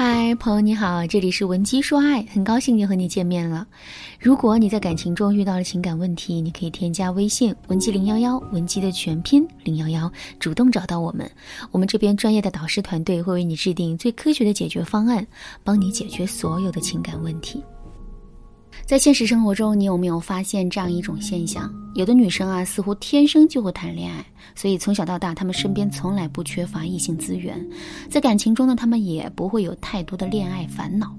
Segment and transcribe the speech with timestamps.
[0.00, 3.66] 嗨，朋友你好，这里是文姬说爱，很高兴又和你见面了。
[4.20, 10.08] 如果你在感情中遇到了情感问题，你可以添加微信文姬零幺幺，文姬的全拼零幺幺，
[10.38, 11.28] 主动找到我们，
[11.72, 15.26] 我们这边专业的导师团队会为你制定最科学的解决方案，
[15.64, 17.60] 帮你解决所有的情感问题。
[18.84, 21.72] 在现实生活中，你有没有发现这样一种现象？
[21.94, 24.24] 有的女生啊，似乎天生就会谈恋爱，
[24.54, 27.62] 所以从小到大，她们身边从来不缺乏异性资源，
[28.08, 31.14] 在感情中呢，她们也不会有太多的恋爱烦恼。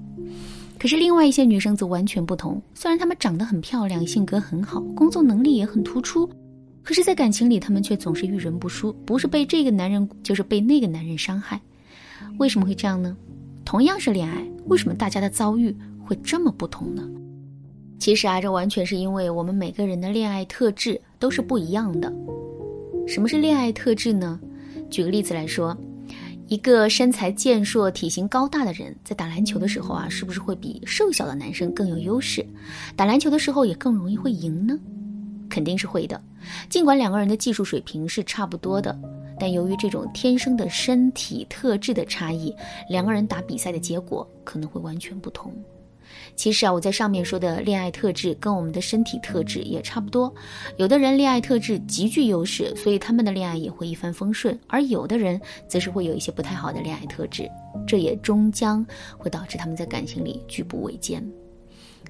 [0.78, 6.28] 可是另外一些女生则完全不同，虽然她们长得很漂亮，性格很好，工作能力也很突出，
[6.82, 11.60] 可是，在感情里，她们却总是遇人不淑，不是被这个男人，就是被那个男人伤害。
[12.38, 13.16] 为什么会这样呢？
[13.64, 17.06] 同样是恋爱，为什么大家的遭遇会这么不同呢？
[18.00, 22.10] 其实啊，这完全是因为我们每个人的恋爱特质都是不一样的。
[23.06, 24.40] 什么是恋爱特质呢？
[24.88, 25.76] 举个例子来说，
[26.48, 32.44] 一个身材健硕、体型高大的人在打篮球的时候啊，是不是会比瘦小的男生更有优势？
[32.96, 34.78] 打篮球的时候也更容易会赢呢？
[35.50, 36.18] 肯定是会的。
[36.70, 38.98] 尽管两个人的技术水平是差不多的，
[39.38, 42.54] 但由于这种天生的身体特质的差异，
[42.88, 45.52] 两个人打比赛的结果可能会完全不同。
[46.36, 50.32] 其实啊，我在上面说的恋爱特质跟我们的身体特质也差不多。
[50.76, 57.48] 有的人恋爱特质极具优势，所以他们的恋爱也会一帆风顺；而有的人则是会有一些不太好的恋爱特质，
[57.86, 58.84] 这也终将
[59.18, 61.24] 会导致他们在感情里举步维艰。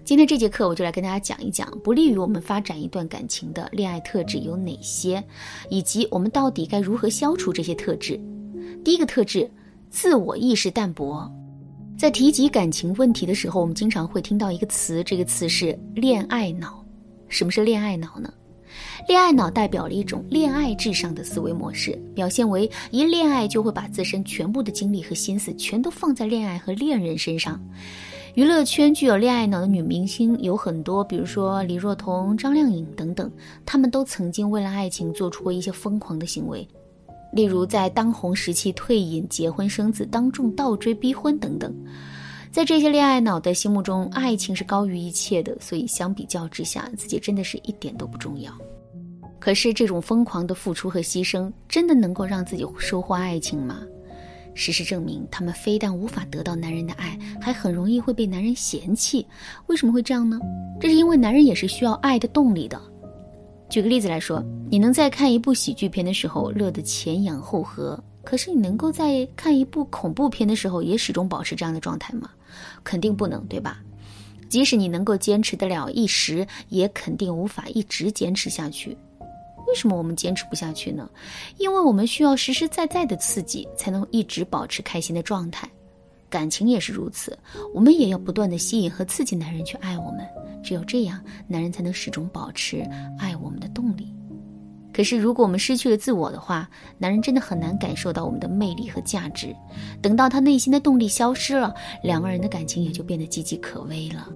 [0.04, 5.22] 今天这节课我就来跟大家讲一讲不利于我们发展一段感情的恋爱特质有哪些，
[5.68, 8.18] 以及我们到底该如何消除这些特质。
[8.84, 9.50] 第一个特质，
[9.90, 11.30] 自我意识淡薄。
[12.00, 16.82] 在提及感情问题的时候，我们经常会听到一个词，这个词是“恋爱脑”。
[17.28, 18.32] 什么是恋爱脑呢？
[19.06, 27.60] 恋爱脑代表了一种恋爱至上的思维模式，表现为一恋爱就会把自身全部的精力和心思全都放在恋爱和恋人身上。
[28.32, 33.30] 娱乐圈具有恋爱脑的女明星有很多，比如说李若彤、张靓颖等等，
[33.66, 36.66] 她们都曾经为了爱情做出过一些疯狂的行为。
[37.32, 41.74] 例如，在当红时期退隐、结婚生子、当众倒追逼婚等等，
[42.50, 48.52] 在这些恋爱脑的心目中，爱情是高于一切的，所以相比较之下，自己真的是一点都不重要。
[49.38, 53.80] 可是，这种疯狂的付出和牺牲，真的能够让自己收获爱情吗？
[54.52, 59.24] 事实证明，他们非但无法得到男人的爱，还很容易会被男人嫌弃。
[59.68, 60.38] 为什么会这样呢？
[60.80, 62.78] 这是因为男人也是需要爱的动力的。
[63.70, 72.28] 举个例子来说，你能在看一部喜剧片的时候乐得前仰后合，可是你能够在看一部恐怖片的时候也始终保持这样的状态吗？
[72.82, 73.78] 肯定不能，对吧？
[74.48, 78.96] 即使你能够坚持得了一时，也肯定无法一直坚持下去。
[79.68, 81.08] 为什么我们坚持不下去呢？
[81.56, 85.70] 因为我们需要实实在在的刺激，才能一直保持开心的状态。
[86.30, 87.36] 感情也是如此，
[87.74, 90.26] 我们也要不断的吸引和刺激男人去爱我们，
[90.62, 94.14] 只有这样，男人才能始终保持爱我们的动力。
[94.92, 99.54] 可是，如果我们失去了自我的话，男人真的很难感受到我们的魅力和价值。
[100.02, 104.28] 等到他内心的动力消失了，两个人的感情也就变得岌岌可危了。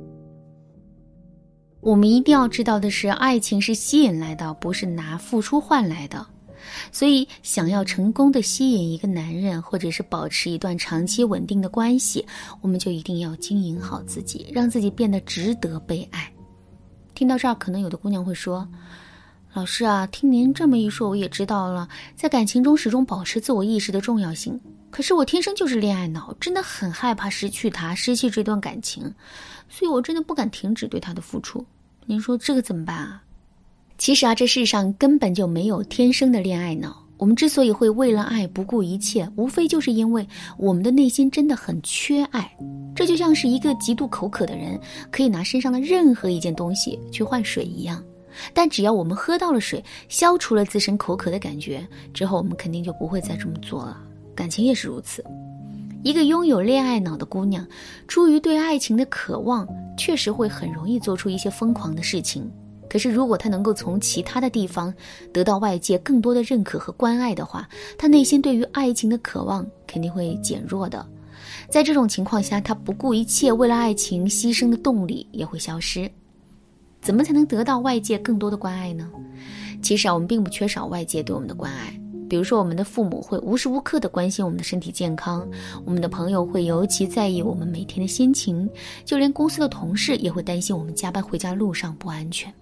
[1.81, 6.25] 我们一定要知道的是，爱情是吸引来的，不是拿付出换来的。
[6.93, 12.25] 所以，想要成功的吸引一个男人，或者是保持一段长期稳定的关系，
[12.61, 16.31] 我们就一定要经营好自己，让自己变得值得被爱。
[17.15, 18.69] 听到这儿，可能有的姑娘会说
[19.55, 24.61] ：“老师啊，听您这么一说，我也知道了，在感情中始终保持自我意识的重要性。
[24.91, 29.03] 可是我天生就是恋爱脑，真的很害怕失去他，失去这段感情，
[29.69, 31.65] 所以我真的不敢停止对他的付出。
[32.07, 33.23] 您说这个怎么办啊？”
[34.05, 37.03] 其实啊，这世上根本就没有天生的恋爱脑。
[37.17, 40.29] 我们之所以会为了爱不顾一切，无非就是因为
[40.59, 42.55] 我们的内心真的很缺爱。
[42.95, 44.79] 这就像是一个极度口渴的人，
[45.11, 48.05] 可以拿身上的任何一件东西去换水一样。
[48.53, 51.83] 但只要我们喝到了水，消除了自身口渴的感觉
[52.13, 53.99] 之后，我们肯定就不会再这么做了。
[54.35, 55.25] 感情也是如此。
[56.03, 57.67] 一个拥有恋爱脑的姑娘，
[58.07, 59.67] 出于对爱情的渴望，
[59.97, 62.47] 确实会很容易做出一些疯狂的事情。
[62.95, 64.95] 可是，如果他能够从其他的地方
[65.33, 67.69] 得到外界更多的认可和关爱的话，
[67.99, 71.05] 他内心对于爱情的渴望肯定会减弱的。
[71.69, 76.09] 在这种情况下，他不顾一切为了爱情牺牲的动力也会消失。
[77.03, 79.11] 怎么才能得到外界更多的关爱呢？
[79.83, 82.01] 其实啊，我们并不缺少外界对我们的关爱。
[82.29, 85.45] 比如说，我们的父母会无时无刻的关心我们的身体健康，
[85.85, 88.71] 我们的朋友会尤其在意我们每天的心情，
[89.05, 92.55] 就连公司的同事也会担心我们加班回家路上不安全。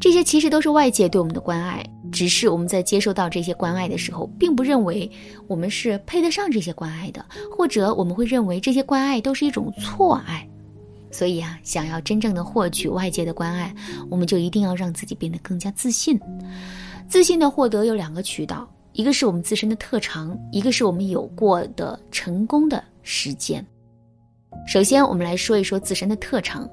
[0.00, 5.10] 这些其实都是外界对我们的关爱，只是我们在接受到这些关爱的时候，并不认为
[5.46, 7.24] 我们是配得上这些关爱的，
[7.56, 10.46] 或者我们会认为这些关爱都是一种错爱。
[11.10, 13.74] 所以啊，想要真正的获取外界的关爱，
[14.10, 16.18] 我们就一定要让自己变得更加自信。
[17.08, 23.64] 自信的获得有两个渠道，一个是我们自身的特长，一个是我们有过的成功的实践。
[24.66, 26.68] 首先，我们来说一说自身的特长。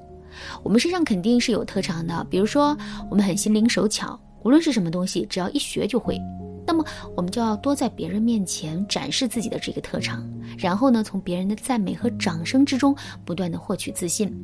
[0.62, 2.76] 我们身上肯定是有特长的，比如说
[3.10, 6.20] 我们很心灵手巧，无论是什么东西，只要一学就会。
[6.66, 6.82] 那么
[7.14, 10.26] 我们就要多在别人面前展示自己的这个特长，
[10.56, 14.34] 然后呢，从别人的赞美和掌声之中不断的获取自信。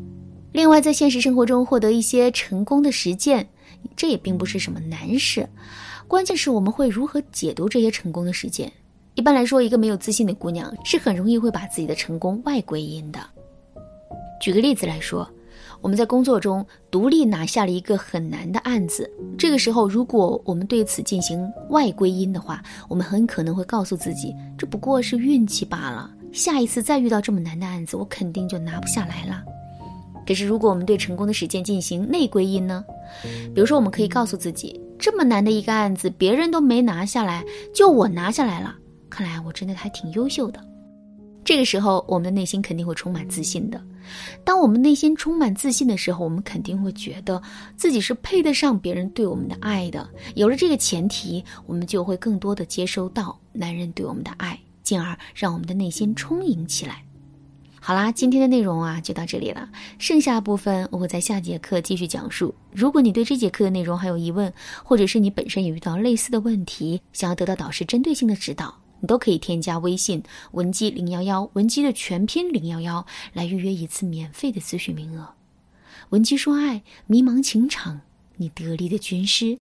[0.53, 3.49] 另外，在现实生活中获得一些成功的实践，
[3.97, 5.49] 这也并不是什么难事，
[6.07, 8.71] 关键是我们会如何解读这些成功的实践。
[9.15, 13.19] 一般来说，一个没有自信的姑娘是很容易会把自己的成功外归因的。
[14.43, 15.27] 举个例子来说。
[15.83, 26.11] 我们在工作中独立拿下了一个很难的案子，这个时候，如果我们对此进行外归因的话，我们很可能会告诉自己，这不过是运气罢了。
[26.33, 29.43] 下一次再遇到这么难的案子，我肯定就拿不下来了。
[30.27, 32.85] 可是，如果我们对成功的实践进行内归因呢？
[33.55, 37.45] 比如说，我们可以告诉自己，这么难的一个案子，别人都没拿下来，
[37.75, 38.75] 就我拿下来了，
[39.09, 40.61] 看来我真的还挺优秀的。
[41.51, 43.83] 这个时候，我们的内心肯定会充满自信的。
[44.45, 47.43] 当我们内心充满自信的时候，我们肯定会觉得
[47.77, 50.09] 自己是配得上别人对我们的爱的。
[50.37, 57.03] 有了这个前提，我们就会更多的接收到男人对我们的爱，进而让我们的内心充盈起来。
[57.81, 59.69] 好啦，今天的内容啊就到这里了，
[59.99, 62.55] 剩下部分我会在下节课继续讲述。
[62.71, 64.53] 如果你对这节课的内容还有疑问，
[64.85, 68.73] 或者是你本身也遇到类似的问题，想要得到导师针对性的指导。
[69.01, 75.35] 你都可以添加微信文姬零幺幺，文姬的全拼零幺幺，来预约一次免费的咨询名额。
[76.11, 78.01] 文姬说爱，迷茫情场，
[78.37, 79.59] 你得力的军师。